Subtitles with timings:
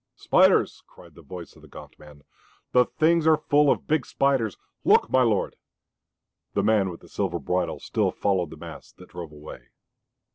[0.15, 2.23] "Spiders!" cried the voice of the gaunt man.
[2.71, 4.57] "The things are full of big spiders!
[4.83, 5.57] Look, my lord!"
[6.55, 9.67] The man with the silver bridle still followed the mass that drove away.